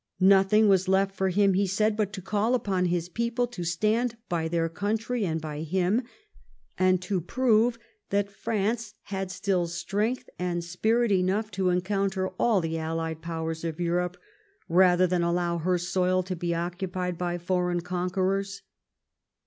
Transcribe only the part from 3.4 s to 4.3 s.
to stand